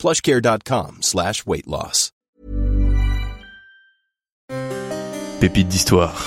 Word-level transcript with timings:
plushcare.com 0.00 0.96
slash 1.02 1.44
weight 1.46 1.66
loss. 1.66 2.10
Pépite 5.40 5.68
d'histoire. 5.68 6.26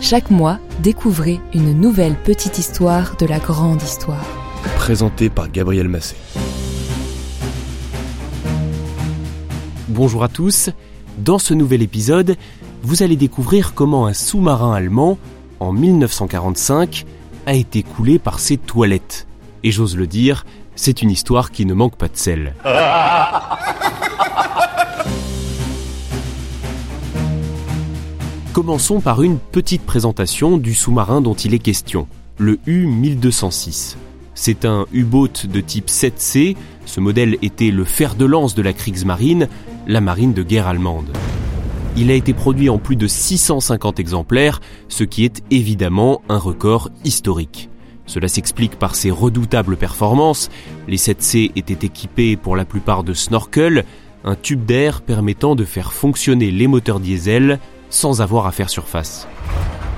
Chaque 0.00 0.30
mois, 0.30 0.60
découvrez 0.80 1.40
une 1.52 1.72
nouvelle 1.72 2.14
petite 2.14 2.58
histoire 2.58 3.16
de 3.16 3.26
la 3.26 3.40
grande 3.40 3.82
histoire. 3.82 4.24
Présenté 4.76 5.28
par 5.28 5.50
Gabriel 5.50 5.88
Massé. 5.88 6.14
Bonjour 9.88 10.22
à 10.22 10.28
tous. 10.28 10.70
Dans 11.18 11.38
ce 11.38 11.52
nouvel 11.52 11.82
épisode, 11.82 12.36
vous 12.82 13.02
allez 13.02 13.16
découvrir 13.16 13.74
comment 13.74 14.06
un 14.06 14.14
sous-marin 14.14 14.72
allemand, 14.72 15.18
en 15.58 15.72
1945, 15.72 17.06
a 17.46 17.54
été 17.54 17.82
coulé 17.82 18.20
par 18.20 18.38
ses 18.38 18.56
toilettes. 18.56 19.26
Et 19.64 19.72
j'ose 19.72 19.96
le 19.96 20.06
dire, 20.06 20.44
c'est 20.80 21.02
une 21.02 21.10
histoire 21.10 21.50
qui 21.50 21.66
ne 21.66 21.74
manque 21.74 21.96
pas 21.96 22.08
de 22.08 22.16
sel. 22.16 22.54
Commençons 28.54 29.00
par 29.02 29.22
une 29.22 29.38
petite 29.38 29.82
présentation 29.82 30.56
du 30.56 30.72
sous-marin 30.72 31.20
dont 31.20 31.34
il 31.34 31.52
est 31.52 31.58
question, 31.58 32.08
le 32.38 32.58
U-1206. 32.66 33.96
C'est 34.34 34.64
un 34.64 34.86
U-boat 34.92 35.46
de 35.46 35.60
type 35.60 35.88
7C, 35.88 36.56
ce 36.86 37.00
modèle 37.00 37.36
était 37.42 37.70
le 37.70 37.84
fer 37.84 38.14
de 38.14 38.24
lance 38.24 38.54
de 38.54 38.62
la 38.62 38.72
Kriegsmarine, 38.72 39.48
la 39.86 40.00
marine 40.00 40.32
de 40.32 40.42
guerre 40.42 40.66
allemande. 40.66 41.10
Il 41.98 42.10
a 42.10 42.14
été 42.14 42.32
produit 42.32 42.70
en 42.70 42.78
plus 42.78 42.96
de 42.96 43.06
650 43.06 44.00
exemplaires, 44.00 44.62
ce 44.88 45.04
qui 45.04 45.26
est 45.26 45.42
évidemment 45.50 46.22
un 46.30 46.38
record 46.38 46.88
historique. 47.04 47.68
Cela 48.06 48.28
s'explique 48.28 48.78
par 48.78 48.94
ses 48.94 49.10
redoutables 49.10 49.76
performances. 49.76 50.50
Les 50.88 50.96
7C 50.96 51.52
étaient 51.56 51.86
équipés 51.86 52.36
pour 52.36 52.56
la 52.56 52.64
plupart 52.64 53.04
de 53.04 53.14
snorkel, 53.14 53.84
un 54.24 54.34
tube 54.34 54.64
d'air 54.64 55.00
permettant 55.00 55.54
de 55.54 55.64
faire 55.64 55.92
fonctionner 55.92 56.50
les 56.50 56.66
moteurs 56.66 57.00
diesel 57.00 57.58
sans 57.88 58.20
avoir 58.20 58.46
à 58.46 58.52
faire 58.52 58.70
surface. 58.70 59.26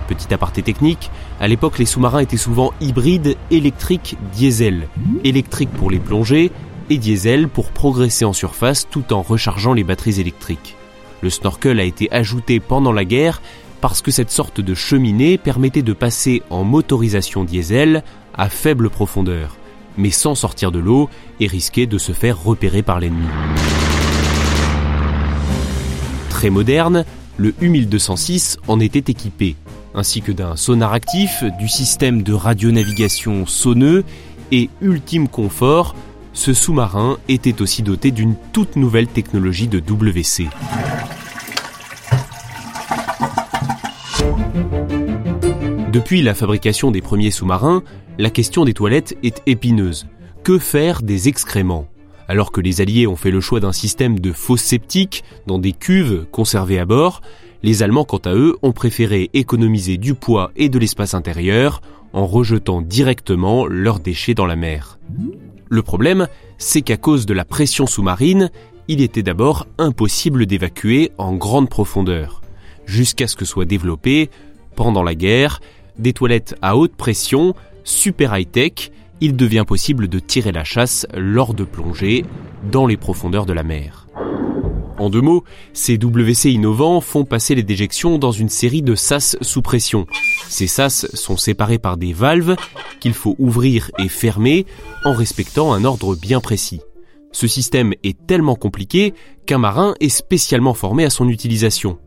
Petit 0.09 0.33
aparté 0.35 0.63
technique, 0.63 1.11
à 1.41 1.49
l'époque 1.49 1.79
les 1.79 1.87
sous-marins 1.87 2.21
étaient 2.21 2.37
souvent 2.37 2.73
hybrides 2.81 3.37
électrique-diesel. 3.51 4.89
Électrique 5.25 5.71
pour 5.71 5.91
les 5.91 6.01
plongées 6.01 6.51
et 6.91 6.99
diesel 6.99 7.49
pour 7.49 7.71
progresser 7.71 8.25
en 8.25 8.33
surface 8.33 8.89
tout 8.91 9.13
en 9.13 9.23
rechargeant 9.23 9.73
les 9.73 9.85
batteries 9.85 10.21
électriques. 10.21 10.77
Le 11.23 11.31
snorkel 11.31 11.79
a 11.81 11.85
été 11.85 12.13
ajouté 12.13 12.61
pendant 12.61 12.93
la 12.93 13.05
guerre 13.05 13.41
parce 13.83 14.01
que 14.01 14.13
cette 14.13 14.31
sorte 14.31 14.61
de 14.61 14.75
cheminée 14.75 15.37
permettait 15.37 15.83
de 15.83 15.93
passer 15.93 16.43
en 16.51 16.63
motorisation 16.63 17.43
diesel 17.43 18.05
à 18.33 18.49
faible 18.49 18.89
profondeur, 18.89 19.57
mais 19.99 20.11
sans 20.11 20.37
sortir 20.37 20.71
de 20.71 20.79
l'eau 20.79 21.11
et 21.41 21.49
risquer 21.49 21.87
de 21.87 21.99
se 21.99 22.13
faire 22.13 22.41
repérer 22.41 22.83
par 22.83 23.01
l'ennemi. 23.01 23.27
Très 26.31 26.49
moderne, 26.49 27.05
le 27.37 27.55
U-1206 27.61 28.59
en 28.69 28.79
était 28.79 29.11
équipé, 29.11 29.57
ainsi 29.97 30.23
que 30.23 30.31
d'un 30.31 30.55
sonar 30.55 30.93
actif, 30.93 31.43
du 31.59 31.69
système 31.69 32.23
de 32.23 32.35
radionavigation 32.35 33.47
sonneux 33.47 34.05
et 34.53 34.71
ultime 34.81 35.27
confort, 35.27 35.97
ce 36.33 36.55
sous-marin 36.55 37.19
était 37.29 37.61
aussi 37.61 37.83
doté 37.83 38.13
d'une 38.13 38.37
toute 38.53 38.77
nouvelle 38.77 39.09
technologie 39.09 39.67
de 39.67 39.81
WC. 39.81 40.49
Depuis 45.93 46.23
la 46.23 46.33
fabrication 46.33 46.91
des 46.91 47.03
premiers 47.03 47.31
sous-marins, 47.31 47.83
la 48.17 48.31
question 48.31 48.65
des 48.65 48.73
toilettes 48.73 49.15
est 49.23 49.43
épineuse. 49.45 50.07
Que 50.43 50.59
faire 50.59 51.03
des 51.03 51.29
excréments? 51.29 51.87
Alors 52.29 52.51
que 52.51 52.63
les 52.63 52.81
Alliés 52.81 53.07
ont 53.07 53.15
fait 53.15 53.31
le 53.31 53.43
choix 53.43 53.61
d'un 53.61 53.73
système 53.73 54.19
de 54.19 54.33
fosses 54.33 54.63
septiques 54.63 55.23
dans 55.47 55.59
des 55.59 55.75
cuves 55.75 56.25
conservées 56.33 56.79
à 56.79 56.87
bord, 56.87 57.21
les 57.63 57.83
Allemands, 57.83 58.07
quant 58.07 58.23
à 58.25 58.33
eux, 58.33 58.57
ont 58.63 58.73
préféré 58.73 59.29
économiser 59.35 59.99
du 59.99 60.15
poids 60.15 60.51
et 60.57 60.71
de 60.71 60.79
l'espace 60.79 61.13
intérieur 61.13 61.83
en 62.15 62.25
rejetant 62.25 62.81
directement 62.81 63.67
leurs 63.67 64.01
déchets 64.01 64.33
dans 64.33 64.47
la 64.47 64.57
mer. 64.57 64.99
Le 65.69 65.83
problème, 65.83 66.27
c'est 66.57 66.81
qu'à 66.81 66.97
cause 66.97 67.27
de 67.27 67.35
la 67.35 67.45
pression 67.45 67.87
sous-marine, 67.87 68.51
il 68.89 69.03
était 69.03 69.23
d'abord 69.23 69.67
impossible 69.77 70.47
d'évacuer 70.47 71.13
en 71.19 71.35
grande 71.35 71.69
profondeur, 71.69 72.41
jusqu'à 72.87 73.27
ce 73.27 73.37
que 73.37 73.45
soit 73.45 73.67
développé, 73.67 74.31
pendant 74.75 75.03
la 75.03 75.15
guerre, 75.15 75.61
des 75.99 76.13
toilettes 76.13 76.55
à 76.63 76.77
haute 76.77 76.97
pression, 76.97 77.55
super 77.85 78.37
high-tech, 78.37 78.91
il 79.21 79.37
devient 79.37 79.65
possible 79.67 80.09
de 80.09 80.19
tirer 80.19 80.53
la 80.53 80.65
chasse 80.65 81.07
lors 81.15 81.55
de 81.55 81.65
plongées 81.65 82.25
dans 82.71 82.87
les 82.87 82.97
profondeurs 82.97 83.47
de 83.47 83.53
la 83.53 83.63
mer. 83.63 84.07
En 84.99 85.11
deux 85.11 85.21
mots, 85.21 85.45
ces 85.73 85.97
WC 85.97 86.51
innovants 86.51 87.01
font 87.01 87.25
passer 87.25 87.55
les 87.55 87.63
déjections 87.63 88.19
dans 88.19 88.31
une 88.31 88.49
série 88.49 88.83
de 88.83 88.95
sas 88.95 89.37
sous 89.41 89.63
pression. 89.63 90.07
Ces 90.49 90.67
sas 90.67 91.07
sont 91.15 91.37
séparés 91.37 91.79
par 91.79 91.97
des 91.97 92.13
valves 92.13 92.57
qu'il 93.01 93.15
faut 93.15 93.35
ouvrir 93.39 93.91
et 93.99 94.09
fermer 94.09 94.67
en 95.05 95.13
respectant 95.13 95.73
un 95.73 95.85
ordre 95.85 96.15
bien 96.15 96.41
précis. 96.41 96.81
Ce 97.33 97.47
système 97.47 97.95
est 98.05 98.27
tellement 98.27 98.55
compliqué 98.55 99.15
qu'un 99.47 99.59
marin 99.59 99.95
est 100.01 100.11
spécialement 100.11 100.75
formé 100.75 101.05
à 101.05 101.11
son 101.11 101.29
utilisation. 101.29 101.99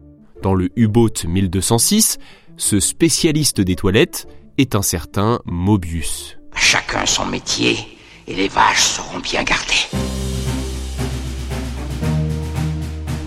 Dans 0.42 0.54
le 0.54 0.70
U-Boat 0.76 1.26
1206, 1.28 2.18
ce 2.58 2.80
spécialiste 2.80 3.62
des 3.62 3.76
toilettes 3.76 4.28
est 4.58 4.76
un 4.76 4.82
certain 4.82 5.40
Mobius. 5.46 6.38
Chacun 6.56 7.06
son 7.06 7.26
métier 7.26 7.78
et 8.28 8.36
les 8.36 8.48
vaches 8.48 8.84
seront 8.84 9.20
bien 9.20 9.44
gardées. 9.44 9.88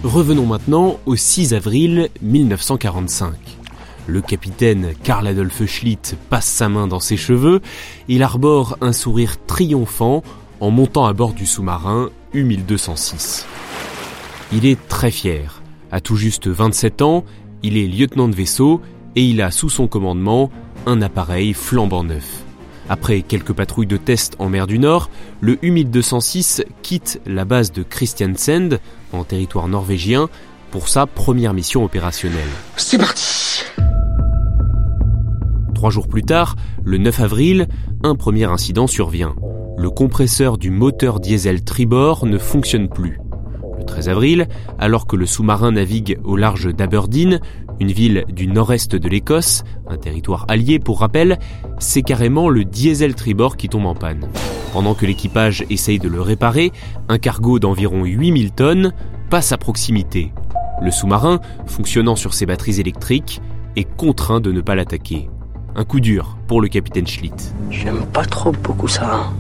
Revenons 0.05 0.47
maintenant 0.47 0.99
au 1.07 1.17
6 1.17 1.55
avril 1.55 2.09
1945. 2.23 3.35
Le 4.07 4.23
capitaine 4.23 4.95
Karl 5.03 5.27
Adolf 5.27 5.67
Schlitt 5.67 6.17
passe 6.31 6.47
sa 6.47 6.71
main 6.71 6.87
dans 6.87 7.01
ses 7.01 7.19
cheveux, 7.19 7.61
il 8.09 8.23
arbore 8.23 8.79
un 8.81 8.93
sourire 8.93 9.37
triomphant 9.47 10.23
en 10.61 10.71
montant 10.71 11.05
à 11.05 11.13
bord 11.13 11.35
du 11.35 11.45
sous-marin 11.45 12.09
U-1206. 12.33 13.45
Il 14.53 14.65
est 14.65 14.89
très 14.89 15.11
fier. 15.11 15.58
À 15.91 16.01
tout 16.01 16.17
juste 16.17 16.49
27 16.49 17.03
ans, 17.03 17.25
il 17.63 17.77
est 17.77 17.87
lieutenant 17.87 18.29
de 18.29 18.35
vaisseau 18.35 18.81
et 19.17 19.25
il 19.25 19.41
a 19.41 19.51
sous 19.51 19.71
son 19.71 19.89
commandement 19.89 20.51
un 20.87 21.03
appareil 21.03 21.55
flambant 21.55 22.05
neuf. 22.05 22.45
Après 22.89 23.21
quelques 23.23 23.53
patrouilles 23.53 23.87
de 23.87 23.97
test 23.97 24.37
en 24.39 24.49
mer 24.49 24.67
du 24.67 24.79
Nord, 24.79 25.11
le 25.41 25.59
U-1206 25.63 26.65
quitte 26.83 27.21
la 27.27 27.45
base 27.45 27.73
de 27.73 27.83
Christiansand, 27.83 28.79
en 29.13 29.25
territoire 29.25 29.69
norvégien, 29.69 30.29
pour 30.71 30.89
sa 30.89 31.07
première 31.07 31.55
mission 31.55 31.85
opérationnelle. 31.85 32.49
C'est 32.77 32.99
parti 32.99 33.65
Trois 35.75 35.91
jours 35.91 36.09
plus 36.09 36.23
tard, 36.23 36.57
le 36.85 36.99
9 36.99 37.21
avril, 37.21 37.69
un 38.03 38.15
premier 38.15 38.45
incident 38.45 38.87
survient. 38.87 39.37
Le 39.77 39.91
compresseur 39.91 40.59
du 40.59 40.71
moteur 40.71 41.21
diesel 41.21 41.63
tribord 41.63 42.27
ne 42.27 42.39
fonctionne 42.39 42.89
plus. 42.89 43.21
Le 43.99 44.03
13 44.05 44.11
avril, 44.11 44.49
alors 44.79 45.09
que 45.09 45.17
le 45.17 45.27
sous-marin 45.27 45.73
navigue 45.73 46.21
au 46.23 46.37
large 46.37 46.73
d'Aberdeen, 46.73 47.41
une 47.81 47.91
ville 47.91 48.25
du 48.29 48.47
nord-est 48.47 48.95
de 48.95 49.09
l'Écosse, 49.09 49.65
un 49.89 49.97
territoire 49.97 50.45
allié 50.47 50.79
pour 50.79 51.01
rappel, 51.01 51.41
c'est 51.81 52.03
carrément 52.03 52.49
le 52.49 52.65
diesel 52.65 53.17
tribord 53.17 53.57
qui 53.57 53.69
tombe 53.69 53.87
en 53.87 53.97
panne. 53.97 54.29
Pendant 54.73 54.95
que 54.95 55.05
l'équipage 55.05 55.65
essaye 55.69 55.99
de 55.99 56.09
le 56.09 56.21
réparer, 56.21 56.71
un 57.09 57.19
cargo 57.19 57.59
d'environ 57.59 58.05
8000 58.05 58.53
tonnes 58.53 58.93
passe 59.31 59.51
à 59.51 59.57
proximité. 59.57 60.33
Le 60.81 60.93
sous-marin, 60.93 61.41
fonctionnant 61.67 62.15
sur 62.15 62.35
ses 62.35 62.47
batteries 62.47 62.79
électriques, 62.79 63.43
est 63.75 63.97
contraint 63.97 64.41
de 64.41 64.53
ne 64.53 64.61
pas 64.61 64.77
l'attaquer. 64.77 65.29
Un 65.75 65.85
coup 65.85 65.99
dur 65.99 66.39
pour 66.47 66.61
le 66.61 66.69
capitaine 66.69 67.09
Schlitt. 67.09 67.53
J'aime 67.71 68.07
pas 68.13 68.25
trop 68.25 68.53
beaucoup 68.53 68.87
ça. 68.87 69.33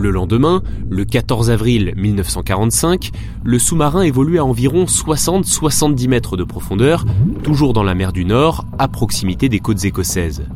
Le 0.00 0.10
lendemain, 0.10 0.62
le 0.88 1.04
14 1.04 1.50
avril 1.50 1.92
1945, 1.94 3.10
le 3.44 3.58
sous-marin 3.58 4.00
évolue 4.00 4.38
à 4.38 4.44
environ 4.46 4.86
60-70 4.86 6.08
mètres 6.08 6.38
de 6.38 6.44
profondeur, 6.44 7.04
toujours 7.42 7.74
dans 7.74 7.82
la 7.82 7.94
mer 7.94 8.14
du 8.14 8.24
Nord, 8.24 8.64
à 8.78 8.88
proximité 8.88 9.50
des 9.50 9.60
côtes 9.60 9.84
écossaises. 9.84 10.46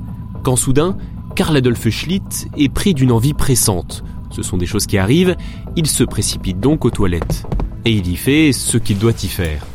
Quand 0.45 0.57
soudain, 0.57 0.97
Karl 1.37 1.55
Adolf 1.59 1.91
Schlitt 1.91 2.49
est 2.57 2.71
pris 2.71 2.95
d'une 2.95 3.13
envie 3.13 3.35
pressante. 3.35 4.03
Ce 4.31 4.43
sont 4.43 4.57
des 4.57 4.65
choses 4.65 4.87
qui 4.87 4.97
arrivent, 4.97 5.37
il 5.77 5.89
se 5.89 6.05
précipite 6.05 6.59
donc 6.59 6.87
aux 6.87 6.91
toilettes. 6.91 7.45
Et 7.85 7.93
il 7.93 8.09
y 8.09 8.17
fait 8.17 8.51
ce 8.53 8.79
qu'il 8.79 8.97
doit 8.97 9.13
y 9.23 9.29
faire. 9.29 9.67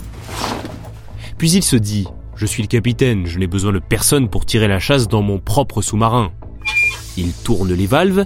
Puis 1.37 1.51
il 1.51 1.61
se 1.61 1.75
dit, 1.75 2.07
je 2.35 2.47
suis 2.47 2.63
le 2.63 2.67
capitaine, 2.67 3.27
je 3.27 3.37
n'ai 3.37 3.45
besoin 3.45 3.71
de 3.71 3.77
personne 3.77 4.29
pour 4.29 4.47
tirer 4.47 4.67
la 4.67 4.79
chasse 4.79 5.07
dans 5.07 5.21
mon 5.21 5.37
propre 5.37 5.83
sous-marin. 5.83 6.31
Il 7.19 7.33
tourne 7.33 7.73
les 7.73 7.85
valves, 7.85 8.25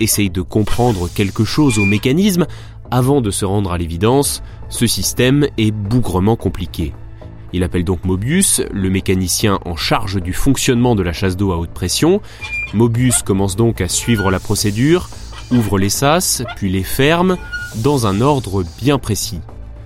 essaye 0.00 0.28
de 0.28 0.42
comprendre 0.42 1.08
quelque 1.08 1.44
chose 1.44 1.78
au 1.78 1.86
mécanisme, 1.86 2.46
avant 2.90 3.22
de 3.22 3.30
se 3.30 3.46
rendre 3.46 3.72
à 3.72 3.78
l'évidence, 3.78 4.42
ce 4.68 4.86
système 4.86 5.46
est 5.56 5.70
bougrement 5.70 6.36
compliqué. 6.36 6.92
Il 7.54 7.62
appelle 7.62 7.84
donc 7.84 8.04
Mobius, 8.04 8.60
le 8.70 8.90
mécanicien 8.90 9.60
en 9.64 9.76
charge 9.76 10.20
du 10.20 10.34
fonctionnement 10.34 10.94
de 10.94 11.02
la 11.02 11.14
chasse 11.14 11.38
d'eau 11.38 11.52
à 11.52 11.56
haute 11.56 11.70
pression. 11.70 12.20
Mobius 12.74 13.22
commence 13.22 13.56
donc 13.56 13.80
à 13.80 13.88
suivre 13.88 14.30
la 14.30 14.40
procédure, 14.40 15.08
ouvre 15.50 15.78
les 15.78 15.88
sas, 15.88 16.42
puis 16.56 16.70
les 16.70 16.82
ferme, 16.82 17.38
dans 17.76 18.06
un 18.06 18.20
ordre 18.20 18.62
bien 18.78 18.98
précis. 18.98 19.40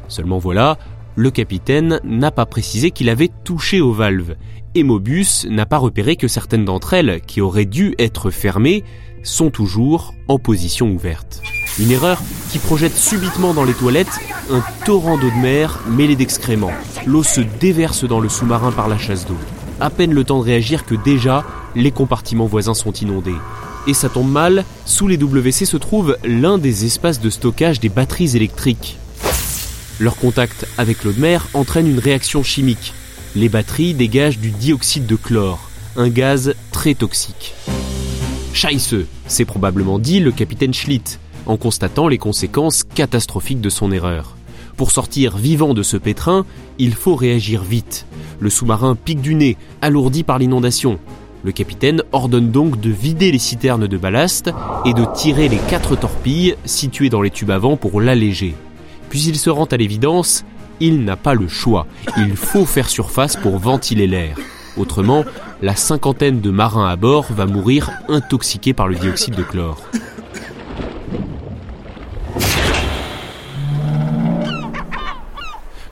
Seulement 0.09 0.39
voilà, 0.39 0.79
le 1.19 1.33
capitaine 1.33 1.99
n'a 2.05 2.31
pas 2.31 2.47
précisé 2.47 2.93
qu'il 2.93 3.09
avait 3.09 3.31
touché 3.43 3.81
aux 3.81 3.93
valves, 3.93 4.37
et 4.77 4.85
Mobius 4.85 5.47
n'a 5.51 5.67
pas 5.67 5.79
repéré 5.79 6.15
que 6.15 6.29
certaines 6.29 6.65
d'entre 6.65 6.95
elles, 6.95 7.21
qui 7.27 7.41
auraient 7.41 7.65
dû 7.65 7.97
être 7.99 8.31
fermées, 8.31 8.85
sont 9.25 9.51
toujours 9.51 10.15
en 10.29 10.39
position 10.39 10.93
ouverte. 10.93 11.43
Une 11.81 11.91
erreur 11.91 12.23
qui 12.53 12.61
projette 12.61 12.95
subitement 12.95 13.53
dans 13.53 13.65
les 13.65 13.73
toilettes 13.73 14.21
un 14.53 14.63
torrent 14.85 15.19
d'eau 15.19 15.31
de 15.31 15.43
mer 15.43 15.81
mêlé 15.89 16.15
d'excréments. 16.15 16.71
L'eau 17.05 17.25
se 17.25 17.41
déverse 17.41 18.05
dans 18.05 18.21
le 18.21 18.29
sous-marin 18.29 18.71
par 18.71 18.87
la 18.87 18.97
chasse 18.97 19.27
d'eau. 19.27 19.39
À 19.81 19.91
peine 19.91 20.15
le 20.15 20.23
temps 20.23 20.39
de 20.39 20.45
réagir 20.45 20.87
que 20.87 20.95
déjà, 20.95 21.45
les 21.75 21.91
compartiments 21.91 22.47
voisins 22.47 22.75
sont 22.75 22.93
inondés. 22.93 23.35
Et 23.89 23.95
ça 23.95 24.09
tombe 24.09 24.31
mal, 24.31 24.65
sous 24.85 25.09
les 25.09 25.17
WC 25.17 25.65
se 25.65 25.79
trouve 25.79 26.17
l'un 26.23 26.59
des 26.59 26.85
espaces 26.85 27.21
de 27.21 27.29
stockage 27.29 27.81
des 27.81 27.89
batteries 27.89 28.37
électriques. 28.37 28.99
Leur 30.01 30.17
contact 30.17 30.67
avec 30.79 31.03
l'eau 31.03 31.13
de 31.13 31.21
mer 31.21 31.49
entraîne 31.55 31.89
une 31.89 31.99
réaction 31.99 32.45
chimique. 32.45 32.95
Les 33.35 33.49
batteries 33.49 33.95
dégagent 33.95 34.39
du 34.39 34.51
dioxyde 34.51 35.07
de 35.07 35.17
chlore, 35.17 35.69
un 35.97 36.09
gaz 36.09 36.55
très 36.71 36.95
toxique. 36.95 37.55
Scheisse, 38.53 38.95
s'est 39.27 39.45
probablement 39.45 39.99
dit 39.99 40.21
le 40.21 40.31
capitaine 40.31 40.73
Schlitt, 40.73 41.19
en 41.47 41.57
constatant 41.57 42.07
les 42.07 42.19
conséquences 42.19 42.85
catastrophiques 42.85 43.61
de 43.61 43.71
son 43.71 43.91
erreur. 43.91 44.37
Pour 44.77 44.93
sortir 44.93 45.37
vivant 45.37 45.75
de 45.75 45.83
ce 45.83 45.97
pétrin, 45.97 46.47
il 46.79 46.95
faut 46.95 47.17
réagir 47.17 47.65
vite. 47.65 48.07
Le 48.39 48.51
sous-marin 48.51 48.95
pique 48.95 49.21
du 49.21 49.35
nez, 49.35 49.57
alourdi 49.83 50.23
par 50.23 50.39
l'inondation. 50.39 51.01
Le 51.43 51.51
capitaine 51.51 52.03
ordonne 52.13 52.53
donc 52.53 52.81
de 52.81 52.91
vider 52.91 53.33
les 53.33 53.39
citernes 53.39 53.89
de 53.89 53.97
ballast 53.97 54.51
et 54.85 54.95
de 54.95 55.05
tirer 55.17 55.49
les 55.49 55.59
quatre 55.69 55.97
torpilles 55.97 56.55
situées 56.65 57.11
dans 57.11 57.23
les 57.23 57.31
tubes 57.31 57.51
avant 57.51 57.77
pour 57.77 58.01
l'alléger. 58.01 58.55
Puis 59.11 59.23
il 59.25 59.37
se 59.39 59.51
rend 59.51 59.65
à 59.65 59.77
l'évidence, 59.77 60.45
il 60.81 61.05
n'a 61.05 61.17
pas 61.17 61.35
le 61.35 61.49
choix. 61.49 61.87
Il 62.17 62.37
faut 62.37 62.67
faire 62.67 62.89
surface 62.89 63.37
pour 63.37 63.59
ventiler 63.59 64.07
l'air. 64.07 64.37
Autrement, 64.77 65.25
la 65.61 65.75
cinquantaine 65.75 66.41
de 66.41 66.51
marins 66.51 66.89
à 66.89 66.97
bord 66.97 67.27
va 67.31 67.47
mourir 67.47 67.91
intoxiqués 68.09 68.73
par 68.73 68.87
le 68.87 68.95
dioxyde 68.95 69.35
de 69.35 69.43
chlore. 69.43 69.83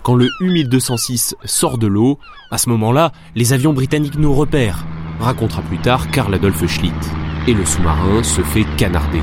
Quand 0.03 0.15
le 0.15 0.29
U-1206 0.41 1.35
sort 1.45 1.79
de 1.79 1.89
l'eau, 1.89 2.21
à 2.53 2.59
ce 2.59 2.69
moment-là, 2.69 3.11
les 3.35 3.53
avions 3.53 3.73
britanniques 3.73 4.19
nous 4.19 4.33
repèrent, 4.33 4.87
racontera 5.19 5.62
plus 5.62 5.79
tard 5.79 6.12
Karl 6.12 6.33
Adolf 6.33 6.65
Schlitt. 6.69 6.95
Et 7.49 7.55
le 7.55 7.65
sous-marin 7.65 8.23
se 8.23 8.41
fait 8.43 8.65
canarder. 8.77 9.23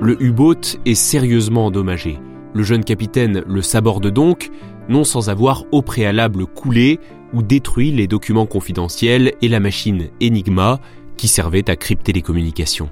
Le 0.00 0.16
U-boat 0.22 0.78
est 0.86 0.94
sérieusement 0.94 1.66
endommagé. 1.66 2.20
Le 2.54 2.62
jeune 2.62 2.84
capitaine 2.84 3.42
le 3.48 3.62
saborde 3.62 4.06
donc, 4.06 4.50
non 4.88 5.02
sans 5.02 5.28
avoir 5.28 5.64
au 5.72 5.82
préalable 5.82 6.46
coulé 6.46 7.00
ou 7.32 7.42
détruit 7.42 7.90
les 7.90 8.06
documents 8.06 8.46
confidentiels 8.46 9.32
et 9.42 9.48
la 9.48 9.58
machine 9.58 10.08
Enigma 10.22 10.80
qui 11.16 11.26
servait 11.26 11.68
à 11.68 11.74
crypter 11.74 12.12
les 12.12 12.22
communications. 12.22 12.90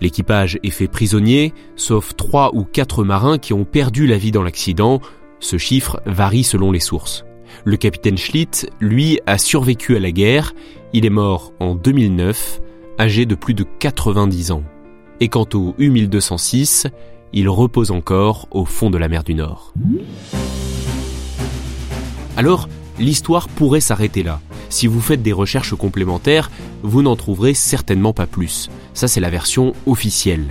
L'équipage 0.00 0.60
est 0.62 0.70
fait 0.70 0.86
prisonnier, 0.86 1.52
sauf 1.74 2.14
trois 2.14 2.54
ou 2.54 2.62
quatre 2.62 3.02
marins 3.02 3.38
qui 3.38 3.52
ont 3.52 3.64
perdu 3.64 4.06
la 4.06 4.16
vie 4.16 4.30
dans 4.30 4.44
l'accident. 4.44 5.00
Ce 5.40 5.58
chiffre 5.58 6.00
varie 6.06 6.44
selon 6.44 6.70
les 6.70 6.78
sources. 6.78 7.24
Le 7.64 7.76
capitaine 7.76 8.16
Schlitt, 8.16 8.70
lui, 8.78 9.18
a 9.26 9.38
survécu 9.38 9.96
à 9.96 10.00
la 10.00 10.12
guerre. 10.12 10.54
Il 10.92 11.04
est 11.04 11.10
mort 11.10 11.52
en 11.58 11.74
2009, 11.74 12.60
âgé 13.00 13.26
de 13.26 13.34
plus 13.34 13.54
de 13.54 13.64
90 13.80 14.52
ans. 14.52 14.62
Et 15.20 15.28
quant 15.28 15.46
au 15.54 15.74
U-1206, 15.78 16.86
il 17.32 17.48
repose 17.48 17.90
encore 17.90 18.46
au 18.50 18.64
fond 18.64 18.90
de 18.90 18.98
la 18.98 19.08
mer 19.08 19.24
du 19.24 19.34
Nord. 19.34 19.74
Alors, 22.36 22.68
l'histoire 22.98 23.48
pourrait 23.48 23.80
s'arrêter 23.80 24.22
là. 24.22 24.40
Si 24.68 24.86
vous 24.86 25.00
faites 25.00 25.22
des 25.22 25.32
recherches 25.32 25.74
complémentaires, 25.74 26.50
vous 26.82 27.02
n'en 27.02 27.16
trouverez 27.16 27.54
certainement 27.54 28.12
pas 28.12 28.26
plus. 28.26 28.70
Ça, 28.94 29.08
c'est 29.08 29.20
la 29.20 29.30
version 29.30 29.72
officielle. 29.86 30.46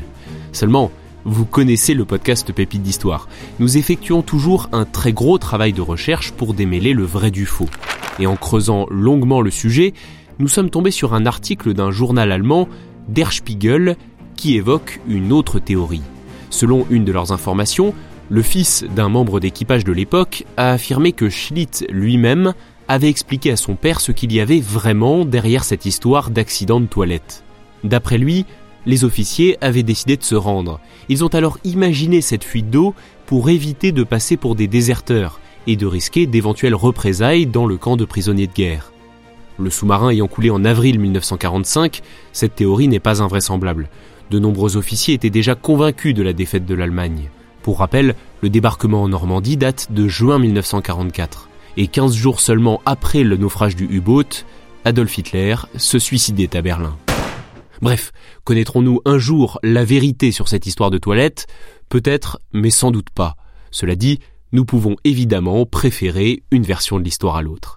Seulement, 0.51 0.91
vous 1.23 1.45
connaissez 1.45 1.93
le 1.93 2.05
podcast 2.05 2.51
Pépite 2.51 2.81
d'Histoire. 2.81 3.27
Nous 3.59 3.77
effectuons 3.77 4.21
toujours 4.21 4.69
un 4.73 4.85
très 4.85 5.13
gros 5.13 5.37
travail 5.37 5.71
de 5.71 5.81
recherche 5.81 6.31
pour 6.31 6.53
démêler 6.53 6.93
le 6.93 7.03
vrai 7.03 7.31
du 7.31 7.45
faux. 7.45 7.69
Et 8.19 8.27
en 8.27 8.35
creusant 8.35 8.85
longuement 8.89 9.41
le 9.41 9.51
sujet, 9.51 9.93
nous 10.39 10.47
sommes 10.47 10.69
tombés 10.69 10.91
sur 10.91 11.13
un 11.13 11.25
article 11.25 11.73
d'un 11.73 11.91
journal 11.91 12.31
allemand, 12.31 12.67
Der 13.07 13.31
Spiegel, 13.31 13.95
qui 14.37 14.55
évoque 14.55 15.01
une 15.09 15.33
autre 15.33 15.59
théorie. 15.59 16.03
Selon 16.49 16.87
une 16.89 17.03
de 17.03 17.11
leurs 17.11 17.33
informations, 17.33 17.93
le 18.29 18.41
fils 18.41 18.85
d'un 18.95 19.09
membre 19.09 19.41
d'équipage 19.41 19.83
de 19.83 19.91
l'époque 19.91 20.45
a 20.55 20.71
affirmé 20.71 21.11
que 21.11 21.29
Schlitt 21.29 21.85
lui-même 21.89 22.53
avait 22.87 23.09
expliqué 23.09 23.51
à 23.51 23.57
son 23.57 23.75
père 23.75 23.99
ce 23.99 24.13
qu'il 24.13 24.31
y 24.31 24.39
avait 24.39 24.61
vraiment 24.61 25.25
derrière 25.25 25.65
cette 25.65 25.85
histoire 25.85 26.29
d'accident 26.29 26.79
de 26.79 26.85
toilette. 26.85 27.43
D'après 27.83 28.17
lui, 28.17 28.45
les 28.85 29.03
officiers 29.03 29.57
avaient 29.59 29.83
décidé 29.83 30.15
de 30.15 30.23
se 30.23 30.35
rendre. 30.35 30.79
Ils 31.09 31.25
ont 31.25 31.27
alors 31.27 31.57
imaginé 31.65 32.21
cette 32.21 32.45
fuite 32.45 32.69
d'eau 32.69 32.95
pour 33.25 33.49
éviter 33.49 33.91
de 33.91 34.03
passer 34.03 34.37
pour 34.37 34.55
des 34.55 34.67
déserteurs 34.67 35.41
et 35.67 35.75
de 35.75 35.85
risquer 35.85 36.25
d'éventuelles 36.25 36.75
représailles 36.75 37.45
dans 37.45 37.65
le 37.65 37.77
camp 37.77 37.97
de 37.97 38.05
prisonniers 38.05 38.47
de 38.47 38.53
guerre. 38.53 38.93
Le 39.59 39.69
sous-marin 39.69 40.11
ayant 40.11 40.27
coulé 40.27 40.49
en 40.49 40.63
avril 40.63 40.99
1945, 40.99 42.01
cette 42.31 42.55
théorie 42.55 42.87
n'est 42.87 42.99
pas 42.99 43.21
invraisemblable. 43.21 43.89
De 44.29 44.39
nombreux 44.39 44.75
officiers 44.77 45.13
étaient 45.13 45.29
déjà 45.29 45.55
convaincus 45.55 46.13
de 46.13 46.23
la 46.23 46.33
défaite 46.33 46.65
de 46.65 46.75
l'Allemagne. 46.75 47.29
Pour 47.63 47.79
rappel, 47.79 48.15
le 48.41 48.49
débarquement 48.49 49.03
en 49.03 49.09
Normandie 49.09 49.57
date 49.57 49.91
de 49.91 50.07
juin 50.07 50.39
1944 50.39 51.49
et 51.77 51.87
15 51.87 52.15
jours 52.15 52.39
seulement 52.39 52.81
après 52.85 53.23
le 53.23 53.37
naufrage 53.37 53.75
du 53.75 53.85
U-boat, 53.85 54.45
Adolf 54.83 55.17
Hitler 55.17 55.55
se 55.75 55.99
suicidait 55.99 56.55
à 56.55 56.61
Berlin. 56.61 56.97
Bref, 57.81 58.11
connaîtrons-nous 58.43 59.01
un 59.05 59.17
jour 59.17 59.59
la 59.63 59.85
vérité 59.85 60.31
sur 60.31 60.47
cette 60.47 60.65
histoire 60.65 60.91
de 60.91 60.97
toilette? 60.97 61.47
Peut-être, 61.89 62.39
mais 62.53 62.69
sans 62.69 62.91
doute 62.91 63.09
pas. 63.09 63.35
Cela 63.71 63.95
dit, 63.95 64.19
nous 64.51 64.65
pouvons 64.65 64.95
évidemment 65.03 65.65
préférer 65.65 66.43
une 66.51 66.63
version 66.63 66.99
de 66.99 67.03
l'histoire 67.03 67.35
à 67.35 67.41
l'autre. 67.41 67.76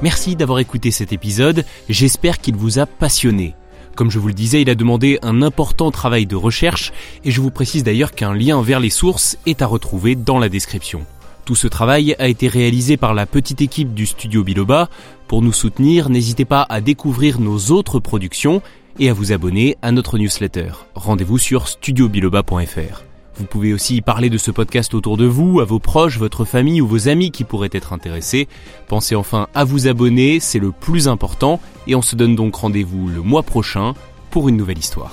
Merci 0.00 0.36
d'avoir 0.36 0.60
écouté 0.60 0.92
cet 0.92 1.12
épisode, 1.12 1.64
j'espère 1.88 2.38
qu'il 2.38 2.54
vous 2.54 2.78
a 2.78 2.86
passionné. 2.86 3.54
Comme 3.96 4.12
je 4.12 4.20
vous 4.20 4.28
le 4.28 4.34
disais, 4.34 4.62
il 4.62 4.70
a 4.70 4.76
demandé 4.76 5.18
un 5.22 5.42
important 5.42 5.90
travail 5.90 6.24
de 6.24 6.36
recherche 6.36 6.92
et 7.24 7.32
je 7.32 7.40
vous 7.40 7.50
précise 7.50 7.82
d'ailleurs 7.82 8.12
qu'un 8.12 8.32
lien 8.32 8.62
vers 8.62 8.78
les 8.78 8.90
sources 8.90 9.38
est 9.44 9.60
à 9.60 9.66
retrouver 9.66 10.14
dans 10.14 10.38
la 10.38 10.48
description. 10.48 11.04
Tout 11.44 11.56
ce 11.56 11.66
travail 11.66 12.14
a 12.20 12.28
été 12.28 12.46
réalisé 12.46 12.96
par 12.96 13.12
la 13.12 13.26
petite 13.26 13.60
équipe 13.60 13.92
du 13.92 14.06
studio 14.06 14.44
Biloba. 14.44 14.88
Pour 15.26 15.42
nous 15.42 15.52
soutenir, 15.52 16.10
n'hésitez 16.10 16.44
pas 16.44 16.64
à 16.68 16.80
découvrir 16.80 17.40
nos 17.40 17.58
autres 17.72 17.98
productions 17.98 18.62
et 19.00 19.08
à 19.08 19.12
vous 19.12 19.32
abonner 19.32 19.76
à 19.82 19.90
notre 19.90 20.16
newsletter. 20.16 20.70
Rendez-vous 20.94 21.38
sur 21.38 21.66
studiobiloba.fr. 21.66 23.07
Vous 23.38 23.44
pouvez 23.44 23.72
aussi 23.72 24.00
parler 24.00 24.30
de 24.30 24.38
ce 24.38 24.50
podcast 24.50 24.94
autour 24.94 25.16
de 25.16 25.24
vous, 25.24 25.60
à 25.60 25.64
vos 25.64 25.78
proches, 25.78 26.18
votre 26.18 26.44
famille 26.44 26.80
ou 26.80 26.88
vos 26.88 27.08
amis 27.08 27.30
qui 27.30 27.44
pourraient 27.44 27.70
être 27.70 27.92
intéressés. 27.92 28.48
Pensez 28.88 29.14
enfin 29.14 29.46
à 29.54 29.62
vous 29.62 29.86
abonner, 29.86 30.40
c'est 30.40 30.58
le 30.58 30.72
plus 30.72 31.06
important, 31.06 31.60
et 31.86 31.94
on 31.94 32.02
se 32.02 32.16
donne 32.16 32.34
donc 32.34 32.56
rendez-vous 32.56 33.06
le 33.06 33.22
mois 33.22 33.44
prochain 33.44 33.94
pour 34.30 34.48
une 34.48 34.56
nouvelle 34.56 34.78
histoire. 34.78 35.12